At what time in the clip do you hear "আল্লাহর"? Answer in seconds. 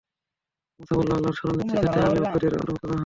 1.11-1.37